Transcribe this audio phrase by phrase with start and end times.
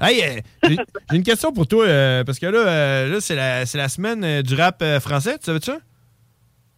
[0.00, 0.76] Hey, euh, j'ai
[1.16, 4.54] une question pour toi, euh, parce que là, euh, là c'est la, la semaine du
[4.54, 5.78] rap français, tu savais ça?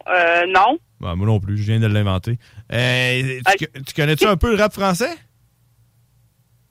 [0.09, 0.79] Euh, non.
[1.01, 2.39] Bah, moi non plus, je viens de l'inventer.
[2.73, 5.11] Euh, tu, tu connais-tu un peu le rap français?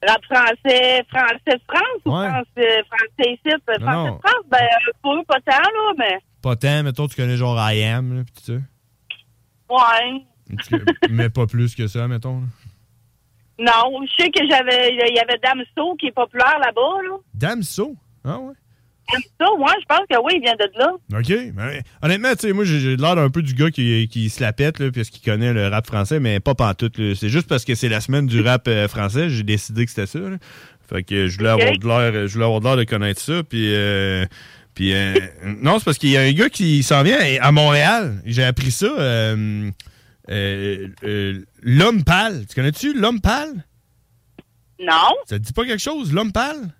[0.06, 2.28] Rap français, français France ou Ouais.
[2.28, 3.56] français, français ici?
[3.66, 4.20] Français non.
[4.20, 4.60] France, ben,
[5.02, 6.18] pour eux, pas tant, là, mais.
[6.42, 8.60] Pas tant, mettons, tu connais genre I Am, là, pis tout ça.
[9.70, 10.24] Ouais.
[11.10, 12.42] Mais pas plus que ça, mettons.
[12.42, 12.48] là.
[13.62, 17.16] Non, je sais que j'avais, il y avait Damso qui est populaire là-bas, là.
[17.36, 17.96] Damso?
[18.26, 18.54] Ah ouais?
[19.12, 20.92] Damso, ouais, je pense que oui, il vient de là.
[21.20, 21.54] OK.
[21.54, 24.54] Ben, honnêtement, tu sais, moi, j'ai l'air un peu du gars qui, qui se la
[24.54, 26.98] pète, là, parce qu'il connaît le rap français, mais pas pantoute.
[26.98, 27.14] là.
[27.16, 30.08] C'est juste parce que c'est la semaine du rap euh, français, j'ai décidé que c'était
[30.08, 30.20] ça.
[30.20, 30.38] là.
[30.90, 33.44] Fait que je voulais avoir de l'air, je voulais avoir de l'air de connaître ça,
[33.44, 33.74] puis...
[33.76, 34.26] euh,
[34.74, 35.14] puis euh,
[35.62, 38.22] non, c'est parce qu'il y a un gars qui s'en vient à Montréal.
[38.26, 38.88] J'ai appris ça.
[40.32, 42.46] Euh, euh, L'homme pâle.
[42.48, 43.66] Tu connais-tu l'homme pâle?
[44.80, 45.16] Non.
[45.26, 46.74] Ça te dit pas quelque chose, l'homme pâle?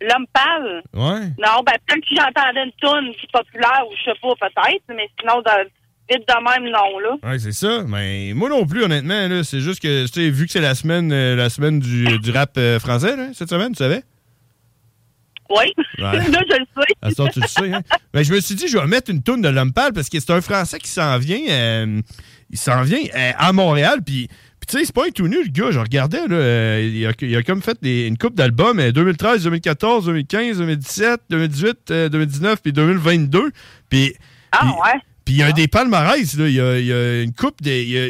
[0.00, 0.82] L'homme pâle?
[0.94, 1.26] Ouais.
[1.38, 4.82] Non, ben, peut-être que j'entendais une toune qui est populaire ou je sais pas, peut-être,
[4.88, 5.64] mais sinon, dans,
[6.08, 7.30] vite de même, non, là.
[7.30, 7.84] Ouais, c'est ça.
[7.86, 10.74] Mais moi non plus, honnêtement, là, c'est juste que, tu sais, vu que c'est la
[10.74, 14.02] semaine, euh, la semaine du, du rap français, là, cette semaine, tu savais?
[15.50, 15.72] Oui.
[15.98, 16.02] Ouais.
[16.30, 16.94] là, je le sais.
[17.02, 17.82] À ce temps, tu le sais, hein?
[18.14, 20.18] Ben, je me suis dit, je vais mettre une toune de l'homme pâle parce que
[20.20, 22.00] c'est un Français qui s'en vient, euh,
[22.50, 24.28] il s'en vient euh, à Montréal, puis,
[24.68, 25.70] tu sais, c'est pas un tout nu, le gars.
[25.72, 28.92] Je regardais, là, euh, il, a, il a comme fait des- une coupe d'albums, euh,
[28.92, 33.50] 2013, 2014, 2015, 2017, 2018, euh, 2019, puis 2022.
[33.88, 34.14] Puis,
[34.52, 35.00] Ah, ouais.
[35.24, 36.48] Puis il y a des palmarès, là.
[36.48, 37.82] Il y a, il y a une coupe des.
[37.84, 38.06] Il y a,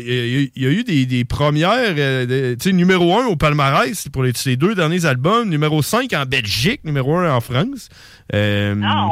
[0.54, 1.94] il y eu des, des premières.
[1.97, 5.48] euh, tu sais, numéro 1 au palmarès pour les, ces deux derniers albums.
[5.48, 7.88] Numéro 5 en Belgique, numéro 1 en France.
[8.34, 9.09] Euh, Ah,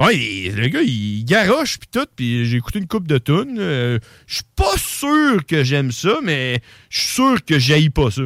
[0.00, 0.06] ouais.
[0.06, 2.06] ouais, le gars, il garoche puis tout.
[2.16, 3.56] Puis j'ai écouté une coupe de tunes.
[3.58, 8.10] Euh, Je suis pas sûr que j'aime ça, mais je suis sûr que j'haïs pas
[8.10, 8.22] ça.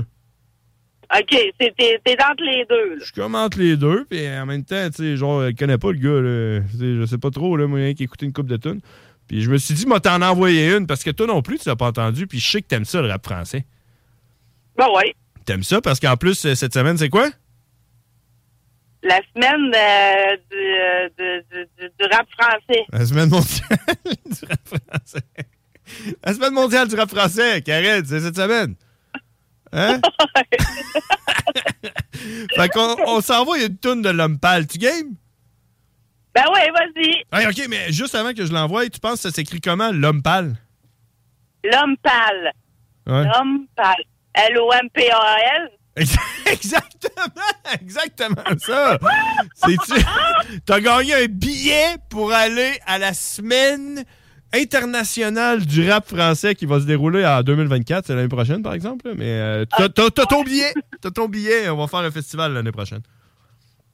[1.16, 3.04] OK, c'est- t'es entre les deux, là.
[3.04, 5.98] Je commente les deux, puis en même temps, tu sais, genre, je connais pas le
[5.98, 6.60] gars, là.
[6.80, 8.80] Je sais pas trop, là, moi, rien qu'écouter une coupe de tunes.
[9.28, 11.68] Puis je me suis dit, moi, t'en envoyer une, parce que toi non plus, tu
[11.68, 13.64] l'as pas entendu, puis je sais que t'aimes ça, le rap français.
[14.76, 15.14] Ben, ouais.
[15.46, 17.28] T'aimes ça, parce qu'en plus, euh, cette semaine, c'est quoi?
[19.02, 22.84] La semaine euh, du, euh, du, du, du- du rap français.
[22.90, 23.68] La semaine mondiale
[24.26, 25.24] du rap français.
[26.24, 28.74] La semaine mondiale du rap français, Karen, c'est cette semaine.
[29.72, 30.00] Hein?
[32.56, 34.66] fait qu'on on s'envoie une toune de l'homme pâle.
[34.66, 35.14] Tu game?
[36.34, 37.22] Ben, ouais, vas-y.
[37.32, 40.22] Hey, OK, mais juste avant que je l'envoie, tu penses que ça s'écrit comment, l'homme
[40.22, 40.56] pâle?
[41.62, 42.52] L'homme pâle.
[43.06, 43.24] Ouais.
[43.24, 44.02] L'homme pâle.
[44.34, 45.70] L-O-M-P-A-L.
[46.46, 47.32] Exactement,
[47.80, 48.98] exactement ça.
[49.54, 50.04] C'est-tu-
[50.66, 54.04] T'as gagné un billet pour aller à la semaine
[54.52, 59.12] internationale du rap français qui va se dérouler en 2024, c'est l'année prochaine par exemple.
[59.16, 62.52] Mais euh, t'as, t'as- t'as ton billet, t'as ton billet, on va faire le festival
[62.52, 63.02] l'année prochaine.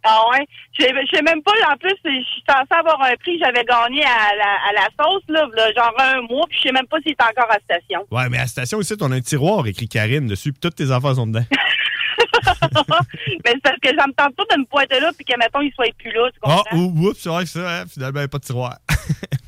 [0.02, 0.46] Ah ouais?
[0.78, 4.02] Je sais- même pas, en plus, je suis censée avoir un prix que j'avais gagné
[4.02, 5.46] à la, à la sauce, là,
[5.76, 8.06] genre un mois, puis je sais même pas s'il est encore à la station.
[8.10, 10.76] Ouais, mais à la station ici, on a un tiroir écrit Karine dessus, puis toutes
[10.76, 11.44] tes affaires sont dedans.
[11.50, 12.30] Mais
[13.44, 15.72] c'est parce que ça me tente pas de me pointer là, puis que, mettons, il
[15.74, 18.24] soit plus là, tu Ah, ou- oups, c'est vrai que ça, hein, finalement, il n'y
[18.24, 18.76] a pas de tiroir.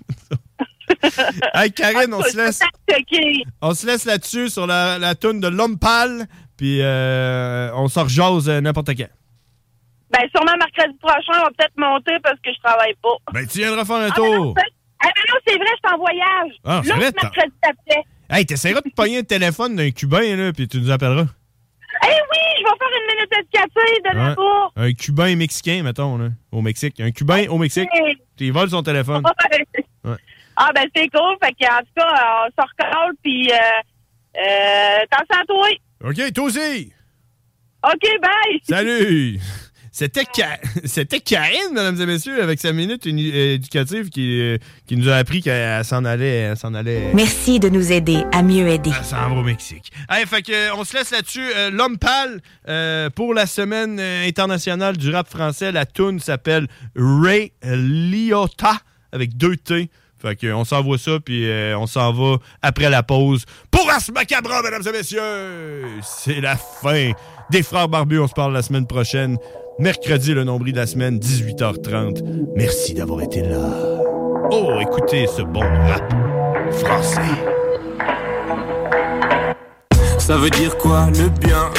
[1.55, 2.61] hey, Karine, on se laisse.
[3.61, 6.27] On se laisse là-dessus sur la, la toune de l'homme pâle,
[6.57, 9.09] puis euh, on s'en rejase euh, n'importe quand.
[10.13, 13.17] Ben, sûrement mercredi prochain, on va peut-être monter parce que je travaille pas.
[13.33, 14.55] Ben, tu viendras faire un Ah, non, tour.
[15.01, 16.53] ah, non, c'est vrai, je suis en voyage.
[16.65, 18.03] Ah, t'as- mercredi après.
[18.31, 21.27] Hey, t'essaieras de pogner un téléphone d'un Cubain, là, puis tu nous appelleras.
[22.05, 24.25] Eh oui, je vais faire une minute de café de Ouais.
[24.29, 24.71] là-bas.
[24.77, 26.99] Un Cubain mexicain, mettons, là, au Mexique.
[27.01, 27.89] Un Cubain au Mexique.
[28.37, 29.23] Tu voles son téléphone.
[30.05, 30.17] Ouais.
[30.57, 31.37] Ah, ben, c'est cool.
[31.43, 33.57] Fait qu'en tout cas, on se recolle, puis euh,
[34.39, 35.69] euh, t'en sens toi?
[36.05, 36.93] OK, toi aussi.
[37.85, 38.61] OK, bye!
[38.63, 39.39] Salut!
[39.95, 44.57] C'était Ka- c'était Karine, mesdames et messieurs, avec sa minute euh, éducative qui, euh,
[44.87, 47.11] qui nous a appris qu'elle s'en allait, s'en allait.
[47.13, 48.91] Merci de nous aider à mieux aider.
[48.99, 49.93] Elle s'en va au Mexique.
[50.09, 51.47] Hey, fait que, euh, on se laisse là-dessus.
[51.57, 56.69] Euh, L'homme pâle, euh, pour la semaine euh, internationale du rap français, la tune s'appelle
[56.97, 58.79] Ray Liotta
[59.13, 59.91] avec deux T.
[60.23, 64.01] Fait que, on s'envoie ça, puis euh, on s'en va après la pause pour Ars
[64.15, 65.85] Macabra, mesdames et messieurs!
[66.03, 67.11] C'est la fin
[67.51, 68.21] des Frères Barbus.
[68.21, 69.37] On se parle la semaine prochaine.
[69.79, 72.23] Mercredi, le nombril de la semaine, 18h30.
[72.55, 73.59] Merci d'avoir été là.
[74.51, 76.13] Oh, écoutez ce bon rap
[76.73, 77.21] français.
[80.19, 81.71] Ça veut dire quoi le bien?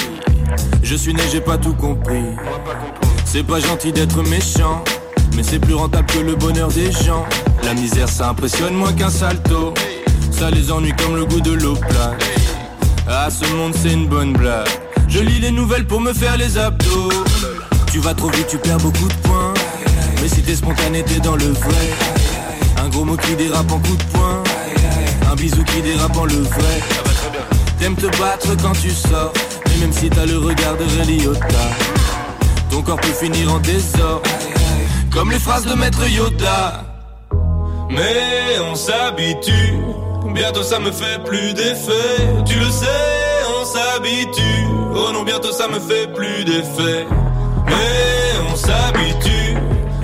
[0.82, 2.24] Je suis né, j'ai pas tout compris.
[3.26, 4.84] C'est pas gentil d'être méchant,
[5.36, 7.26] mais c'est plus rentable que le bonheur des gens.
[7.64, 9.74] La misère, ça impressionne moins qu'un salto.
[10.32, 12.24] Ça les ennuie comme le goût de l'eau plate.
[13.08, 14.68] Ah, ce monde, c'est une bonne blague.
[15.08, 17.10] Je lis les nouvelles pour me faire les abdos.
[17.94, 19.54] Tu vas trop vite, tu perds beaucoup de points.
[20.20, 21.90] Mais si t'es spontané, t'es dans le vrai.
[22.84, 24.42] Un gros mot qui dérape en coup de poing.
[25.32, 26.82] Un bisou qui dérape en le vrai.
[27.78, 29.32] T'aimes te battre quand tu sors
[29.68, 31.46] Mais même si t'as le regard de Ray Liotta
[32.72, 34.24] Ton corps peut finir en désordre
[35.12, 36.86] Comme les phrases de Maître Yoda
[37.90, 39.78] Mais on s'habitue
[40.34, 42.86] Bientôt ça me fait plus d'effet Tu le sais,
[43.60, 47.06] on s'habitue Oh non, bientôt ça me fait plus d'effet
[48.52, 49.56] On s'habitue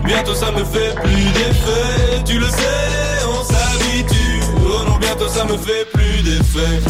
[0.04, 5.46] Bientôt ça me fait plus d'effet Tu le sais, on s'habitue Oh non, bientôt ça
[5.46, 6.82] me fait plus d'effet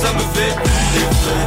[0.00, 1.44] ça me fait plus d'effet.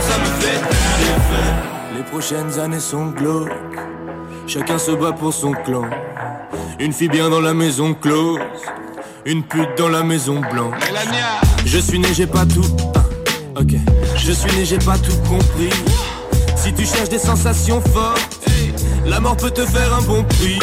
[0.00, 1.96] Ça me fait plus d'effet.
[1.96, 3.50] Les prochaines années sont glauques.
[4.46, 5.88] Chacun se bat pour son clan.
[6.78, 8.40] Une fille bien dans la maison close.
[9.26, 10.78] Une pute dans la maison blanche.
[11.64, 12.64] Je suis né, j'ai pas tout.
[12.94, 13.74] ah, ok.
[14.16, 15.70] Je suis né, j'ai pas tout compris.
[16.54, 18.38] Si tu cherches des sensations fortes,
[19.04, 20.60] la mort peut te faire un bon prix.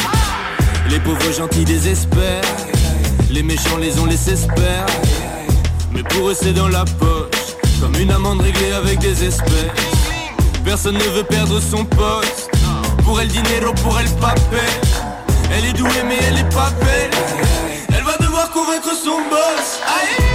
[0.90, 2.42] Les pauvres gentils désespèrent.
[3.30, 4.86] Les méchants les ont laissés espérer
[5.92, 9.50] Mais pour eux c'est dans la poche Comme une amende réglée avec des espèces
[10.64, 12.52] Personne ne veut perdre son poste
[13.04, 14.60] Pour elle dinero, pour elle papel
[15.52, 17.73] Elle est douée mais elle est pas belle
[18.66, 19.80] convaincre son boss.
[19.86, 20.26] Aïe.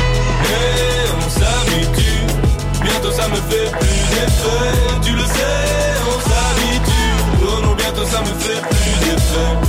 [1.16, 2.26] On s'habitue.
[2.82, 7.14] Bientôt ça me fait plus d'effet Tu le sais, on s'habitue.
[7.42, 9.67] Oh non, bientôt ça me fait plus d'effet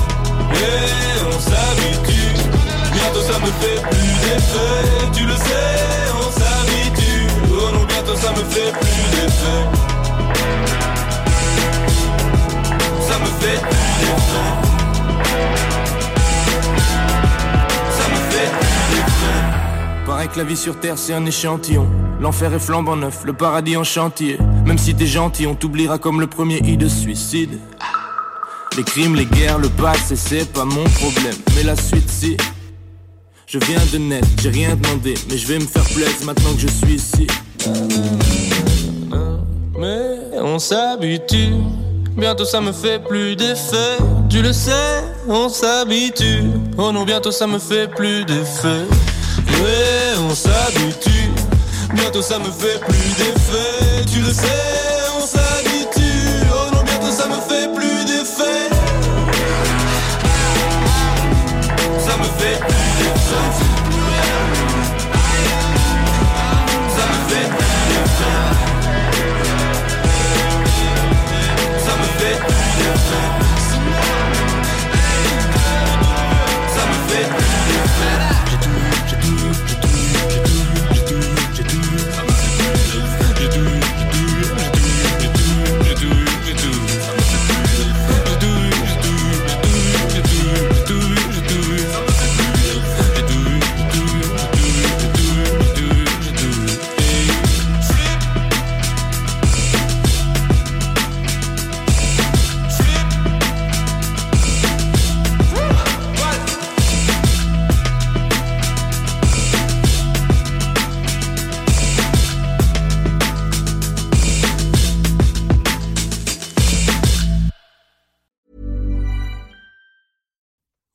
[20.09, 21.87] Pareil que la vie sur terre c'est un échantillon
[22.19, 26.19] L'enfer est flambant neuf, le paradis en chantier Même si t'es gentil, on t'oubliera comme
[26.19, 27.59] le premier i de suicide
[28.75, 32.35] Les crimes, les guerres, le passé, c'est pas mon problème Mais la suite si
[33.45, 36.59] je viens de naître, j'ai rien demandé, mais je vais me faire plaisir maintenant que
[36.59, 37.25] je suis ici.
[39.75, 41.53] Mais on s'habitue,
[42.15, 43.97] bientôt ça me fait plus d'effet.
[44.29, 46.43] Tu le sais, on s'habitue.
[46.77, 48.85] Oh non, bientôt ça me fait plus d'effet.
[50.21, 51.31] On s'habitue,
[51.93, 54.05] bientôt ça me fait plus d'effet.
[54.11, 54.47] Tu le sais,
[55.17, 55.68] on s'habitue.